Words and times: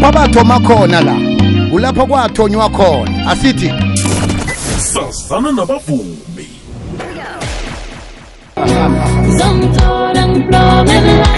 lapho 0.00 0.06
abathoma 0.06 0.60
khona 0.60 1.00
la. 1.00 1.14
Kulapho 1.70 2.06
kwathonywa 2.06 2.70
khona. 2.70 3.30
Asithi 3.30 3.72
sazana 4.78 5.52
nabavumi. 5.52 6.18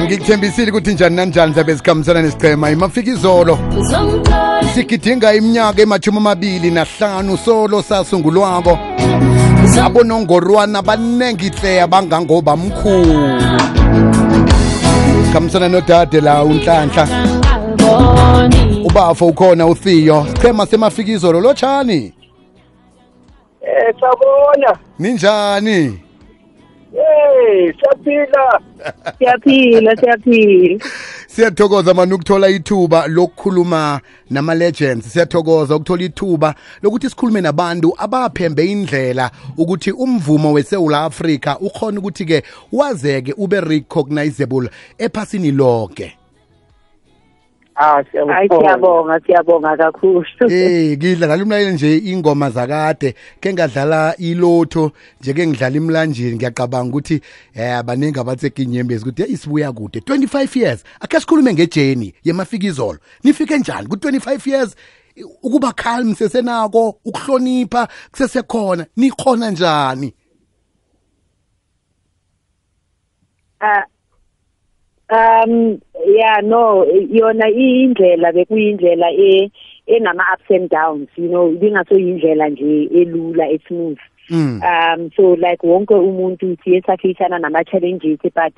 Ngikuthembisile 0.03 0.71
ukuthi 0.71 0.93
njani 0.93 1.17
nanjani 1.17 1.53
zabe 1.53 1.75
zikhambisana 1.75 2.23
nesichema 2.23 2.71
imafika 2.71 3.11
izolo 3.11 3.59
sigidinga 4.75 5.35
iminyaka 5.35 5.83
emashumi 5.83 6.19
amabili 6.19 6.71
nahlanu 6.71 7.37
solo 7.37 7.83
sasungulwako. 7.83 8.79
Abonongorwana 9.85 10.83
banengihle 10.83 11.83
abangangoba 11.83 12.57
mkhulu 12.57 13.41
khambisana 15.33 15.69
nodade 15.69 16.21
la 16.21 16.43
unhlanhla. 16.43 17.28
Ubafo 18.85 19.27
ukhona 19.27 19.67
uthiyo. 19.67 20.27
Sichema 20.35 20.67
semafika 20.67 21.13
izolo 21.13 21.41
lotshani 21.41 22.13
Eh 23.63 23.95
sabona. 24.01 24.79
ninjani? 24.99 26.01
Eh 26.95 27.75
saphila. 27.81 28.61
siyaphila 29.19 29.97
siyaphila. 29.97 30.85
Siyathokoza 31.27 31.95
mani 31.95 32.13
ukuthola 32.13 32.49
ithuba 32.49 33.07
lokukhuluma 33.07 34.01
nama-legends. 34.31 35.07
Siyathokoza 35.13 35.77
ukuthola 35.77 36.03
ithuba 36.03 36.55
lokuthi 36.83 37.11
sikhulume 37.11 37.41
nabantu 37.41 37.95
abaphembe 37.99 38.67
indlela 38.67 39.31
ukuthi 39.57 39.93
umvumo 39.93 40.53
wesewula 40.53 41.05
afrika 41.05 41.59
ukhona 41.59 41.99
ukuthi-ke 41.99 42.43
wazeke 42.73 43.35
ube 43.37 43.61
recognizable 43.61 44.71
ephasini 44.99 45.51
lonke 45.51 46.18
Ah 47.81 48.03
siyabonga. 48.11 49.21
siyabonga 49.21 49.77
kakhulu. 49.77 50.25
Eh 50.51 50.99
ngidlala 50.99 51.43
umlaleli 51.43 51.73
nje 51.73 51.99
ingoma 51.99 52.51
zakade 52.51 53.15
ke 53.41 53.53
ngadlala 53.53 54.17
ilotho 54.19 54.91
nje 55.21 55.33
ke 55.33 55.47
ngidlala 55.47 55.77
imlanjeni. 55.77 56.37
Ngiyacabanga 56.37 56.91
ukuthi 56.91 57.21
eh 57.55 57.79
abaningi 57.79 58.19
abatsekinyembezi 58.19 59.03
ukuthi 59.05 59.23
hey 59.23 59.33
isibuya 59.33 59.73
kude. 59.73 60.01
25 60.01 60.59
years 60.59 60.85
ake 61.01 61.21
sikhulume 61.21 61.53
ngejeni 61.55 62.15
yemafikizolo. 62.25 62.99
Nifike 63.25 63.59
njani 63.59 63.87
ku 63.87 63.97
25 63.97 64.51
years? 64.51 64.77
Ukuba 65.43 65.73
calm 65.73 66.15
sesenako 66.15 66.99
ukuhlonipha 67.05 67.89
kusesekhona 68.11 68.87
nikhona 68.97 69.51
njani? 69.51 70.15
Ah, 73.61 73.85
um 75.11 75.81
yeah 76.07 76.41
no 76.43 76.85
yona 77.11 77.49
indlela 77.49 78.33
bekuyindlela 78.33 79.11
e 79.11 79.51
enama 79.87 80.25
ups 80.35 80.51
and 80.51 80.69
downs 80.71 81.09
you 81.17 81.29
know 81.29 81.49
ibingasoyindlela 81.49 82.49
nje 82.49 82.85
elula 82.85 83.49
esmooth 83.49 83.99
Mm. 84.31 84.63
um 84.63 85.11
so 85.17 85.35
like 85.35 85.63
wonke 85.63 85.95
umuntu 85.95 86.57
siye 86.65 86.83
saphishana 86.83 87.39
nama 87.39 87.65
challenges 87.65 88.19
but 88.23 88.53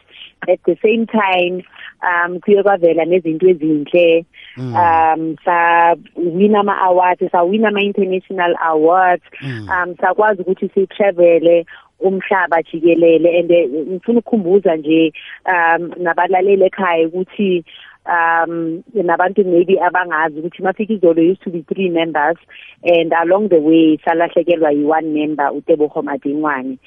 at 0.49 0.61
the 0.65 0.77
same 0.83 1.07
time 1.07 1.63
um 2.03 2.41
kuye 2.41 2.63
kwavela 2.63 3.05
nezinto 3.05 3.49
ezinhle. 3.49 4.25
Um 4.59 5.37
sa 5.45 5.95
win 6.17 6.57
ama 6.57 6.77
awards. 6.83 7.23
Sa 7.33 7.43
win 7.45 7.65
ama 7.65 7.81
international 7.81 8.55
awards 8.63 9.25
um 9.43 9.95
sakwazi 10.01 10.43
ukuthi 10.43 10.71
si 10.75 10.87
travele 10.87 11.67
umhlaba 12.01 12.63
jikelele 12.63 13.39
and 13.39 13.51
eh, 13.51 13.69
ngifuna 13.69 14.19
ukukhumbuza 14.19 14.77
nje 14.77 15.13
um 15.47 15.91
nabalaleli 15.99 16.65
ekhaya 16.65 17.07
ukuthi 17.09 17.65
um 18.07 18.83
nabantu 18.95 19.45
maybe 19.45 19.81
abangazi 19.81 20.39
ukuthi 20.39 20.63
mafika 20.63 20.93
izolo 20.93 21.23
used 21.23 21.43
to 21.43 21.51
be 21.51 21.63
three 21.63 21.91
members 21.91 22.39
and 22.83 23.13
along 23.13 23.49
the 23.49 23.59
way 23.59 23.99
salahlekelwa 24.05 24.73
yi-one 24.73 25.09
member 25.13 25.53
uteboho 25.53 26.03
madingwane 26.03 26.79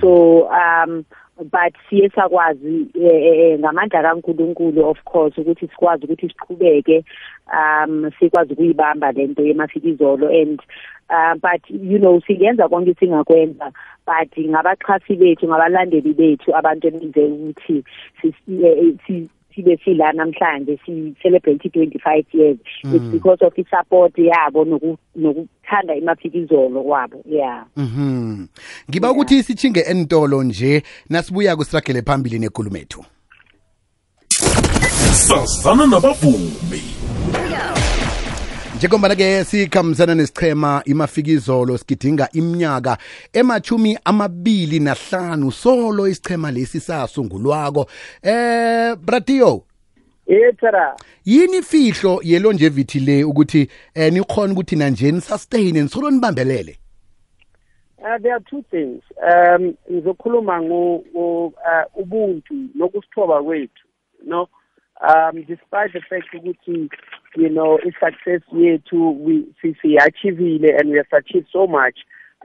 so 0.00 0.42
um 0.48 1.04
but 1.50 1.74
siye 1.88 2.08
sakwazi 2.08 2.86
eh, 2.94 3.22
eh, 3.24 3.58
ngamandla 3.58 4.02
kaNkuluNkulu 4.02 4.88
of 4.88 5.02
course 5.04 5.38
ukuthi 5.38 5.68
sikwazi 5.68 6.04
ukuthi 6.04 6.28
siqhubeke 6.28 7.04
um 7.52 8.10
sikwazi 8.18 8.52
ukuyibamba 8.52 9.12
lento 9.12 9.42
yemafikizolo 9.42 10.28
and 10.28 10.60
uh, 11.10 11.34
but 11.34 11.62
you 11.70 11.98
know 11.98 12.20
singenza 12.20 12.68
konke 12.68 12.94
singakwenza 12.94 13.72
but 14.06 14.38
ngabaxhasi 14.38 15.16
bethu 15.16 15.46
ngabalandeli 15.48 16.14
bethu 16.14 16.56
abantu 16.56 16.88
ebenze 16.88 17.24
ukuthi 17.24 17.84
eh, 18.64 19.24
sibe 19.54 19.78
sila 19.84 20.12
namhlanje 20.12 20.78
si 20.86 21.14
celebrate 21.22 21.68
25 21.68 22.24
years. 22.32 22.58
It's 22.84 23.04
because 23.12 23.44
of 23.46 23.54
the 23.54 23.64
support 23.70 24.18
yabo 24.18 24.64
noku- 24.64 24.96
nokuthanda 25.16 25.94
imafikizolo 25.96 26.82
kwabo 26.82 27.22
yeah. 27.30 27.64
Mhm. 27.76 28.46
Ngiba 28.90 29.10
ukuthi 29.12 29.42
sichinge 29.42 29.80
entolo 29.80 30.42
nje 30.42 30.82
nasibuya 31.08 31.56
kusiragele 31.56 32.02
phambili 32.02 32.38
nekhulumethu. 32.38 33.04
sazana 35.12 35.86
nabavumi. 35.86 36.50
Njengombana 38.76 39.14
ke 39.16 39.44
sikhambisana 39.44 40.14
nesichema 40.14 40.82
imafikizolo 40.84 41.78
sigidinga 41.78 42.28
iminyaka 42.32 42.98
emachumi 43.32 43.98
amabili 44.04 44.80
nahlanu 44.80 45.52
solo 45.52 46.08
isichema 46.08 46.50
lesi 46.50 46.80
sasungulwako 46.80 47.86
eh 48.22 48.96
bratio 48.96 49.62
tsara. 50.58 50.96
yini 51.24 51.62
fihlo 51.62 52.20
yelonjevithi 52.22 53.00
le 53.00 53.24
ukuthi 53.24 53.68
eh 53.94 54.12
nikhona 54.12 54.52
ukuthi 54.52 54.76
nanje 54.76 55.12
nisustain 55.12 55.82
nisolo 55.82 56.10
nibambelele 56.10 56.76
Uh, 58.02 58.16
there 58.22 58.32
are 58.32 58.40
two 58.50 58.64
things. 58.70 59.02
Um 59.22 59.74
ngizokhuluma 59.92 60.62
ngo, 60.62 60.96
uh, 60.96 61.52
ubuntu 61.94 62.54
nokusithoba 62.74 63.42
kwethu. 63.42 63.84
No. 64.26 64.48
Um 65.02 65.44
despite 65.44 65.92
the 65.92 66.00
fact 66.00 66.34
ukuthi 66.34 66.88
you 67.36 67.48
know 67.48 67.78
i 67.78 67.90
success 68.04 68.42
year 68.52 68.78
yethu 68.78 69.12
we 69.20 69.46
si 69.62 69.76
si 69.82 69.96
achievile 69.96 70.70
and 70.78 70.90
we 70.90 70.96
have 70.96 71.12
achieved 71.12 71.48
so 71.52 71.66
much 71.66 71.98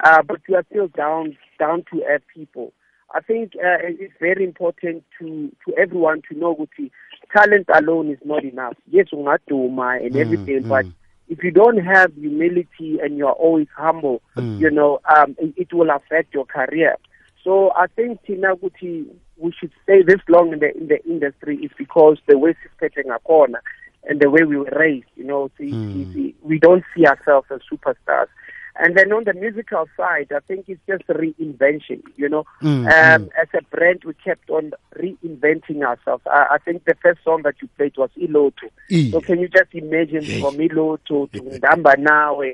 uh 0.03 0.21
but 0.21 0.39
we 0.47 0.55
are 0.55 0.65
still 0.69 0.87
down 0.89 1.35
down 1.59 1.83
to 1.91 2.03
earth 2.03 2.23
people. 2.33 2.73
I 3.13 3.21
think 3.21 3.53
uh, 3.55 3.79
it's 3.83 4.13
very 4.19 4.43
important 4.43 5.03
to 5.19 5.51
to 5.65 5.75
everyone 5.77 6.21
to 6.29 6.37
know 6.37 6.55
ukuthi 6.55 6.91
talent 7.35 7.67
alone 7.73 8.11
is 8.11 8.19
not 8.25 8.43
enough. 8.43 8.75
Yes, 8.89 9.07
ungaduma 9.13 10.03
and 10.03 10.15
everything, 10.15 10.67
but 10.67 10.85
if 11.27 11.43
you 11.43 11.51
don't 11.51 11.77
have 11.77 12.13
humility 12.13 12.99
and 13.01 13.17
you're 13.17 13.31
always 13.31 13.67
humble, 13.75 14.21
you 14.59 14.69
know, 14.69 14.99
um, 15.15 15.35
it, 15.39 15.53
it 15.57 15.73
will 15.73 15.89
affect 15.89 16.33
your 16.33 16.45
career. 16.45 16.97
So 17.43 17.71
I 17.75 17.87
think 17.87 18.23
Tina 18.25 18.55
Guti, 18.55 19.05
we 19.37 19.53
should 19.57 19.71
stay 19.83 20.01
this 20.03 20.21
long 20.27 20.53
in 20.53 20.59
the 20.59 20.75
in 20.75 20.87
the 20.87 21.03
industry 21.05 21.57
is 21.57 21.71
because 21.77 22.17
the 22.27 22.37
way 22.37 22.55
Sispeteng 22.81 23.15
corner 23.23 23.61
and 24.07 24.19
the 24.19 24.29
way 24.29 24.43
we 24.43 24.57
were 24.57 24.73
raised, 24.77 25.07
you 25.15 25.23
know, 25.23 25.49
see, 25.57 25.71
see, 25.71 26.13
see, 26.13 26.35
we 26.41 26.59
don't 26.59 26.83
see 26.95 27.05
ourselves 27.05 27.47
as 27.51 27.61
superstars. 27.71 28.27
And 28.77 28.97
then 28.97 29.13
on 29.13 29.23
the 29.23 29.33
musical 29.33 29.87
side, 29.95 30.33
I 30.35 30.39
think 30.41 30.65
it's 30.67 30.81
just 30.85 31.07
reinvention, 31.07 32.01
you 32.17 32.27
know. 32.27 32.45
Mm, 32.61 32.85
um, 32.91 33.29
As 33.41 33.47
a 33.53 33.61
brand, 33.73 34.03
we 34.03 34.13
kept 34.15 34.49
on 34.49 34.73
reinventing 34.97 35.81
ourselves. 35.81 36.23
I, 36.27 36.47
I 36.51 36.57
think 36.57 36.83
the 36.83 36.95
first 37.01 37.23
song 37.23 37.43
that 37.43 37.55
you 37.61 37.69
played 37.77 37.95
was 37.97 38.09
Iloto. 38.21 38.69
Iye. 38.91 39.11
So 39.11 39.21
can 39.21 39.39
you 39.39 39.47
just 39.47 39.73
imagine 39.73 40.23
from 40.41 40.57
Iloto 40.57 41.31
to 41.31 41.41
Ndamba 41.41 41.97
Nawe 41.97 42.53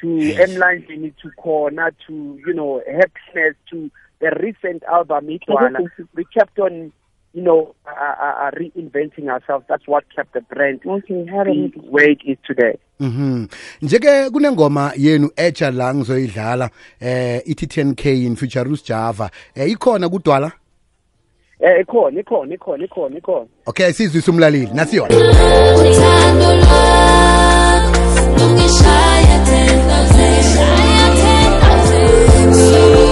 to 0.00 0.06
Emlanjini 0.06 1.14
to 1.22 1.30
Corner 1.30 1.92
to, 2.06 2.40
you 2.46 2.52
know, 2.52 2.82
Happiness 2.86 3.56
to 3.70 3.90
the 4.20 4.30
recent 4.42 4.82
album 4.84 5.28
Itwana. 5.28 5.88
We 6.14 6.24
kept 6.26 6.58
on, 6.58 6.92
you 7.34 7.42
know, 7.42 7.74
uh, 7.86 7.90
uh, 7.90 8.46
uh, 8.46 8.50
reinventing 8.52 9.28
ourselves. 9.28 9.64
That's 9.68 9.86
what 9.86 10.04
kept 10.14 10.32
the 10.34 10.40
brand 10.40 10.80
okay 10.86 11.24
the 11.26 11.72
way 11.90 12.16
it 12.16 12.20
is 12.24 12.38
today. 12.46 12.78
Mhm. 13.00 13.46
Njeke 13.82 14.30
kunengoma 14.30 14.92
yenu 14.96 15.30
etsha 15.36 15.70
la 15.70 15.94
ngizoyidlala 15.94 16.70
eh 17.00 17.42
ithi 17.46 17.66
10K 17.66 18.24
in 18.26 18.36
Futurus 18.36 18.84
Java. 18.84 19.30
Eh 19.54 19.70
ikhona 19.70 20.08
kudwala? 20.08 20.52
Eh, 21.60 21.80
ikhona, 21.80 22.20
ikhona, 22.20 22.54
ikhona, 22.54 22.84
ikhona, 22.84 23.18
ikhona. 23.18 23.46
Okay 23.66 23.92
sizwisa 23.92 24.32
umlaleli 24.32 24.68
nasiyona. 24.74 25.14
lwakho 25.14 26.84
10000 29.44 30.52
shaya 30.52 32.58
10000 32.58 33.03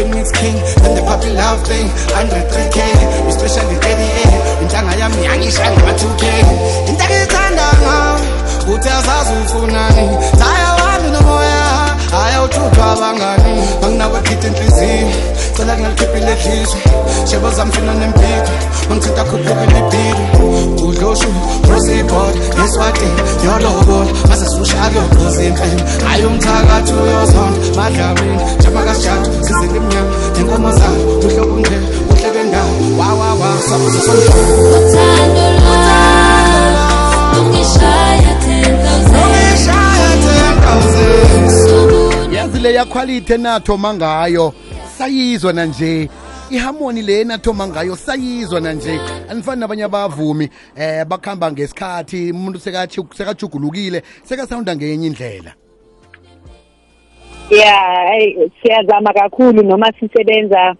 queen 0.00 0.14
meets 0.14 0.32
king 0.32 0.56
then 0.80 0.94
the 0.96 1.02
puppy 1.02 1.30
love 1.30 1.60
thing 1.68 1.88
under 2.16 2.40
3k 2.48 2.78
especially 3.28 3.76
38 3.76 4.62
intanga 4.62 4.96
yami 4.96 5.24
yangisha 5.24 5.70
ngama 5.70 5.92
2k 5.92 6.24
intanga 6.88 7.22
ithanda 7.24 7.66
ngawe 7.82 8.20
uthi 8.74 8.88
azazi 8.88 9.32
uyifunani 9.32 10.08
wami 10.82 11.10
nomoya 11.10 11.64
haya 12.10 12.42
uthuthu 12.42 12.82
abangani 12.82 13.62
anginakwekhithi 13.84 14.46
inhliziyo 14.46 15.08
cela 15.56 15.76
kungalikhiphile 15.76 16.32
edlizwe 16.32 16.80
shebo 17.30 17.50
zamfina 17.50 17.94
nempilo 17.94 18.48
mangithinta 18.88 19.24
khuphuka 19.24 19.66
udloshu 20.86 21.28
usibod 21.76 22.34
eswatini 22.64 23.20
yolo. 23.44 23.79
Mase 24.60 24.72
sushake 24.72 24.98
uqoza 24.98 25.42
empeni 25.42 25.82
hayi 26.04 26.24
umthakathi 26.24 26.92
uyozonda 26.92 27.60
madlawini 27.76 28.44
njengomakasijatu 28.58 29.30
sizele 29.44 29.76
emnyama 29.76 30.10
nenkomo 30.36 30.72
zayo 30.72 31.18
uhlobo 31.18 31.60
nje 31.60 31.78
uhle 32.10 32.30
bendawo 32.34 32.70
wawawa 32.98 33.62
sabuze 33.68 34.00
somhlolo 34.00 34.32
Uthando 34.80 35.44
lwami 35.60 36.72
lungishaya 37.36 38.32
10,000 38.46 39.24
ungishaya 39.24 40.10
10,000 42.26 42.34
yazi 42.34 42.58
le 42.58 42.74
yakhwalithe 42.74 43.36
nathoma 43.36 43.94
ngayo 43.94 44.52
sayizwa 44.98 45.52
nanje. 45.52 46.10
Iharmony 46.50 47.02
le 47.02 47.24
nathoma 47.24 47.68
ngayo 47.68 47.96
sayizwa 47.96 48.60
nanje. 48.60 49.00
Anifani 49.30 49.60
nabanye 49.60 49.84
abavumi 49.84 50.48
eh 50.76 51.04
bakhamba 51.04 51.52
ngesikhathi 51.52 52.30
umuntu 52.30 52.58
sekajugulukile 53.14 54.02
sekasawunda 54.24 54.76
ngenye 54.76 55.06
indlela. 55.06 55.54
Yeah 57.50 58.00
siyazama 58.62 59.12
kakhulu 59.12 59.62
noma 59.62 59.92
sisebenza 60.00 60.74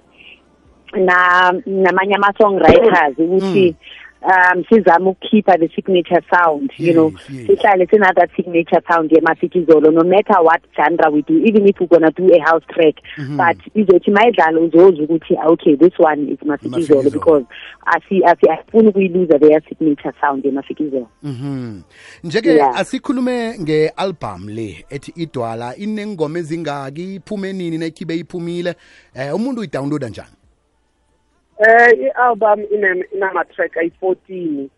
na 0.93 1.53
namanye 1.67 2.15
ama 2.15 2.33
songwriters 2.39 3.19
ukuthi 3.19 3.75
um 4.23 4.65
sizama 4.69 5.11
ukukhipha 5.11 5.59
the 5.59 5.69
signature 5.69 6.23
sound 6.35 6.71
you 6.79 6.93
know 6.93 7.11
Yes, 7.11 7.29
know 7.31 7.57
sihlale 7.57 7.87
sina 7.91 8.13
that 8.15 8.31
signature 8.37 8.83
sound 8.89 9.11
yemasikizolo 9.13 9.91
no 9.91 10.05
matter 10.05 10.37
what 10.43 10.63
genre 10.77 11.11
we 11.11 11.23
do 11.23 11.39
even 11.47 11.67
if 11.69 11.81
we're 11.81 11.87
gonna 11.89 12.11
do 12.11 12.35
a 12.35 12.41
house 12.51 12.65
track 12.69 12.95
but 13.37 13.57
izothi 13.75 14.11
mayidlala 14.11 14.61
uzozwa 14.61 15.05
ukuthi 15.05 15.37
okay 15.47 15.77
this 15.77 15.99
one 15.99 16.29
is 16.33 16.39
Mafikizolo. 16.45 17.11
because 17.11 17.45
asi 17.87 18.25
asi 18.25 18.49
asifuni 18.51 18.89
ukuyiluza 18.89 19.39
their 19.39 19.63
signature 19.69 20.13
sound 20.21 20.45
yemasikizolo 20.45 21.09
Mhm. 21.23 21.81
Njeke 22.25 22.51
Yeah. 22.51 22.79
asikhulume 22.81 23.59
nge-album 23.61 24.49
le 24.49 24.85
ethi 24.91 25.13
idwala 25.17 25.77
inengoma 25.77 26.39
ezingaki 26.39 27.15
iphume 27.15 27.53
nini 27.53 27.79
nayikhibe 27.79 28.15
iphumile 28.17 28.75
eh 29.15 29.35
umuntu 29.35 29.61
uyidownloada 29.61 30.09
njani 30.09 30.29
Uh, 31.61 31.93
i-album 32.07 32.65
inama-track 32.73 33.75
ayi-14 33.75 34.71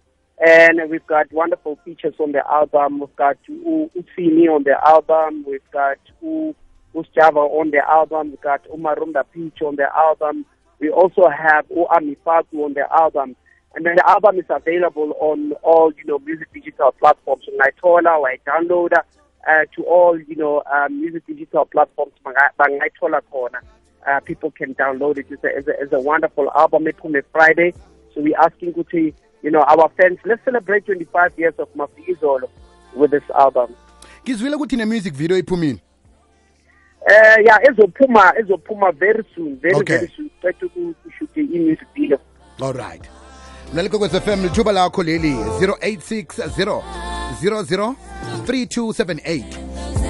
and 0.45 0.91
we've 0.91 1.07
got 1.07 1.31
wonderful 1.33 1.79
features 1.85 2.15
on 2.19 2.33
the 2.33 2.45
album. 2.51 2.99
We've 2.99 3.15
got 3.15 3.37
Utsini 3.49 4.49
on 4.49 4.65
the 4.65 4.77
album. 4.85 5.45
We've 5.47 5.71
got 5.71 5.99
Usjava 6.21 7.37
on 7.37 7.71
the 7.71 7.89
album. 7.89 8.31
We've 8.31 8.41
got 8.41 8.65
Umarumda 8.65 9.25
Peach 9.33 9.63
on 9.63 9.77
the 9.77 9.87
album. 9.97 10.45
We 10.81 10.91
also 10.91 11.29
have 11.29 11.69
Uami 11.69 12.17
Faku 12.25 12.65
on 12.65 12.75
the 12.75 12.93
album. 12.93 13.37
And 13.77 13.87
then 13.87 13.95
the 13.95 14.11
album 14.11 14.41
is 14.41 14.47
available 14.51 15.15
on 15.21 15.53
all, 15.63 15.93
you 15.97 16.05
know, 16.05 16.19
music 16.19 16.53
digital 16.53 16.91
platforms. 16.99 17.45
Or 17.85 18.01
downloader, 18.03 19.03
uh, 19.49 19.65
to 19.77 19.83
all, 19.85 20.19
you 20.19 20.35
know, 20.35 20.65
um, 20.73 21.01
music 21.01 21.25
digital 21.29 21.65
platforms. 21.67 22.15
Bangaitola 22.25 23.21
Corner 23.31 23.63
uh, 24.07 24.21
people 24.21 24.51
can 24.51 24.75
download 24.75 25.19
it. 25.19 25.27
It's 25.31 25.45
a, 25.45 25.49
it's 25.59 25.69
a, 25.69 25.73
it's 25.83 25.93
a 25.93 26.01
wonderful 26.01 26.51
album. 26.55 26.87
It 26.87 26.97
come 27.01 27.15
Friday. 27.33 27.73
So 28.15 28.21
we're 28.21 28.39
asking 28.39 28.73
Kuti, 28.75 29.15
you 29.43 29.51
know, 29.51 29.63
our 29.63 29.89
fans, 29.97 30.19
let's 30.25 30.45
celebrate 30.45 30.87
25 30.87 31.39
years 31.39 31.55
of 31.59 31.69
Mafizolo 31.75 32.49
with 32.95 33.11
this 33.11 33.23
album. 33.39 33.75
ngizwile 34.25 34.55
ukuthi 34.57 34.77
ne-music 34.77 35.15
video 35.15 35.39
iphumile 35.39 35.79
Uh, 37.07 37.37
yeah, 37.45 37.59
ezophuma 37.71 38.33
ezophuma 38.39 38.93
very 38.93 39.25
soon, 39.35 39.57
very 39.57 39.75
Okay. 39.75 39.97
very 39.97 40.13
soon. 40.17 40.31
To 40.43 41.11
shoot 41.19 41.31
the 41.35 41.43
music 41.43 41.89
video. 41.95 42.19
alright 42.61 43.03
mlaleko 43.73 43.99
kwez 43.99 44.13
fm 44.13 44.43
lithuba 44.43 44.73
lakho 44.73 45.03
leli 45.03 45.33
0860 45.35 46.49
00 46.49 46.83
3278 48.47 49.62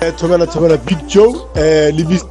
Eh, 0.00 0.08
e, 0.08 0.12
thomela 0.12 0.46
thomela 0.46 0.76
big 0.76 1.04
joe 1.06 1.34
e, 1.54 1.90
levis. 1.92 2.24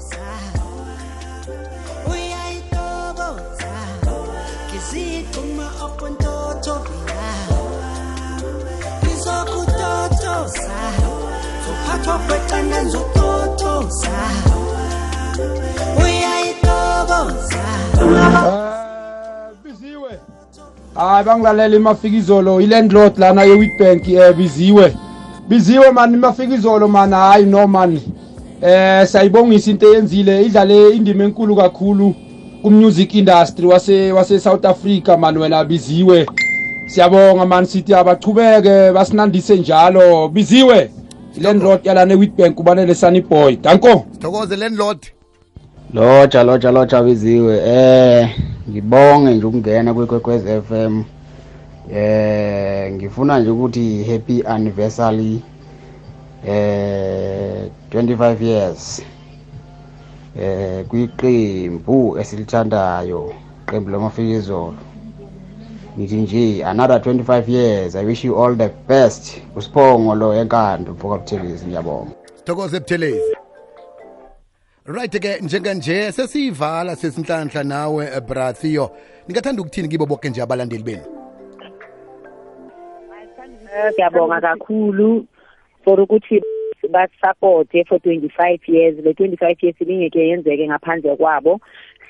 Ah, 20.95 21.11
Hayi 21.13 21.25
bangilalele 21.25 21.75
imafikizolo 21.75 22.61
i-landlord 22.61 23.17
lana 23.17 23.43
ye-witbank 23.43 24.07
um 24.07 24.33
biziwe. 24.33 25.06
Biziwe 25.49 25.91
mani 25.91 26.13
imafikizolo 26.13 26.87
mani 26.87 27.13
hayi 27.13 27.45
no 27.45 27.67
mani. 27.67 28.01
Eh 28.61 29.07
sayibongisa 29.07 29.71
into 29.71 29.93
eyenzile 29.93 30.41
idlale 30.45 30.89
indima 30.89 31.23
enkulu 31.23 31.55
kakhulu 31.55 32.15
ku-music 32.61 33.15
industry 33.15 33.65
wase 33.67 34.11
wase 34.11 34.39
South 34.39 34.65
Africa 34.65 35.17
mani 35.19 35.37
wena 35.37 35.63
biziwe. 35.65 36.25
Siyabonga 36.87 37.45
mani 37.45 37.67
sithi 37.67 37.93
abachubeke 37.93 38.91
basinandise 38.91 39.55
njalo. 39.55 40.27
Biziwe 40.27 40.91
ilandlord 41.37 41.85
yalana 41.85 42.13
e-witbank 42.13 42.59
ubanele 42.59 42.95
sunny 42.95 43.21
boy. 43.21 43.55
Danko. 43.55 44.05
Sithokoze 44.11 44.55
landlord 44.55 44.99
loja 45.93 46.43
loja 46.43 46.71
loja 46.71 47.01
biziwe. 47.03 47.61
Eh 47.65 48.29
ngibonge 48.69 49.33
nje 49.33 49.45
ukungena 49.45 49.93
kweKwekwez 49.93 50.41
FM 50.69 51.03
eh 51.93 52.91
ngifuna 52.93 53.39
nje 53.39 53.49
ukuthi 53.49 54.03
happy 54.03 54.43
anniversary 54.45 55.41
eh 56.47 57.69
25 57.91 58.43
years. 58.43 59.01
Eh 60.39 60.85
kwiqembu 60.85 62.17
esilithandayo 62.17 63.33
iqembu 63.67 63.89
lamafikizolo 63.89 64.75
ngithi 65.97 66.15
nje 66.15 66.65
another 66.65 66.97
25 66.97 67.49
years. 67.49 67.95
I 67.95 68.05
wish 68.05 68.25
you 68.25 68.43
all 68.43 68.57
the 68.57 68.69
best. 68.87 69.41
Usiphongo 69.55 70.15
lo 70.15 70.33
enkando 70.33 70.91
mfoka 70.91 71.17
buthelezi 71.17 71.65
ngiyabonga. 71.65 72.11
Sithokoze 72.37 72.79
buthelezi 72.79 73.37
right 74.87 75.19
ke 75.19 75.39
njenganje 75.41 76.11
sesiyivala 76.11 76.95
sesinhlanhla 76.95 77.63
nawe 77.63 78.05
eh, 78.05 78.21
brathio 78.21 78.91
ningathanda 79.27 79.61
ukuthini 79.61 79.87
kibo 79.87 80.05
bonke 80.05 80.29
nje 80.29 80.41
abalandeli 80.41 80.83
benu? 80.83 81.16
Siyabonga 83.95 84.41
kakhulu 84.41 85.25
for 85.83 85.99
ukuthi 85.99 86.41
basupporte 86.89 87.87
for 87.87 87.99
25 87.99 88.59
years. 88.67 88.95
Le 89.03 89.13
25 89.13 89.63
years 89.63 89.81
ibingeke 89.81 90.27
yenzeke 90.27 90.67
ngaphandle 90.67 91.15
kwabo. 91.15 91.59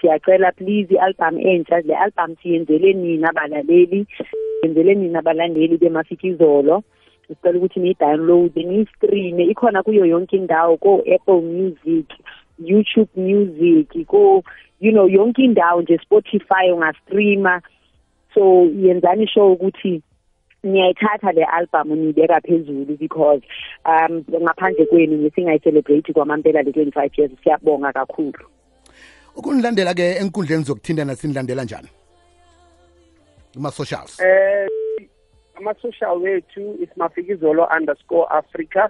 Siyacela 0.02 0.52
please 0.52 0.92
i-album 0.92 1.40
entsha 1.40 1.82
le 1.82 1.96
album 1.96 2.36
siyenzele 2.42 2.94
nina 2.94 3.30
abalaleli 3.30 4.06
yenzele 4.64 4.96
nina 4.96 5.20
abalandeli 5.20 5.78
bemafikizolo 5.78 6.84
sicela 7.28 7.58
ukuthi 7.58 7.80
niyi-download 7.80 8.56
niyi-streame 8.56 9.44
ikhona 9.44 9.84
kuyo 9.84 10.06
yonke 10.06 10.38
indawo 10.38 10.78
ko-apple 10.78 11.42
music 11.42 12.06
youtube 12.60 13.10
music 13.16 14.08
ko 14.08 14.44
you 14.80 14.92
know 14.92 15.08
yonke 15.08 15.44
indawo 15.44 15.82
nje 15.82 15.98
spotify 15.98 16.72
ungastreama. 16.74 17.62
So 18.34 18.66
yenzani 18.66 19.28
sure 19.28 19.52
ukuthi 19.52 20.02
niyayithatha 20.64 21.32
le 21.32 21.44
album 21.46 21.96
niyibeka 21.96 22.42
phezulu 22.42 22.98
because 22.98 23.42
um 23.86 24.24
ngaphandle 24.30 24.86
kwenu 24.86 25.18
ngisingayicelebrate 25.18 26.14
kwamampela 26.14 26.62
le 26.62 26.72
25 26.72 27.10
years. 27.18 27.32
Siyabonga 27.44 27.94
kakhulu. 27.94 28.46
Ukunilandela 29.36 29.94
ke 29.94 30.16
enkundleni 30.16 30.64
zokuthintana 30.64 31.16
sinilandela 31.16 31.64
njani? 31.64 31.88
Kuma-socials 33.54 34.20
eh 34.20 34.68
ama-social 35.58 36.18
wethu 36.22 36.78
is 36.82 36.90
mafikizolo 36.96 37.68
underscore 37.78 38.28
africa. 38.30 38.90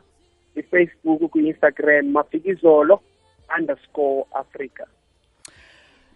I-facebook 0.55 1.31
ku-instagram 1.31 2.11
mafikizolo 2.11 3.01
underscore 3.57 4.25
africa 4.33 4.85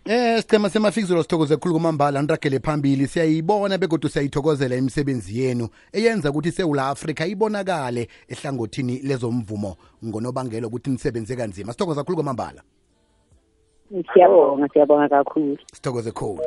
Eh 0.05 0.41
sicema 0.41 0.69
semafikizolo 0.69 1.23
sithokoze 1.23 1.57
khulu 1.57 1.73
kumambala 1.73 2.21
niragele 2.21 2.59
phambili. 2.59 3.07
Siyayibona 3.07 3.77
begodwa 3.77 4.09
siyayithokozela 4.09 4.75
imisebenzi 4.75 5.39
yenu 5.39 5.69
eyenza 5.93 6.29
ukuthi 6.29 6.51
sewula 6.51 6.87
afrika 6.87 7.25
ibonakale 7.25 8.07
ehlangothini 8.27 8.99
lezomvumo 9.03 9.77
ngonobangela 10.05 10.67
ukuthi 10.67 10.89
nisebenze 10.89 11.35
kanzima 11.35 11.73
sithokoza 11.73 12.03
khulu 12.03 12.15
kwamambala 12.15 12.61
siyabonga 14.13 14.67
siyabonga 14.73 15.09
kakhulu. 15.09 15.57
Sithokoze 15.73 16.11
khulu. 16.11 16.39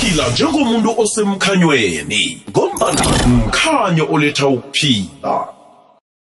Phila 0.00 0.30
njengomuntu 0.30 1.00
osemkhanyweni 1.00 2.42
ngombana 2.50 3.02
mkhanyo 3.26 4.08
oletha 4.12 4.46
ukuphila. 4.46 5.48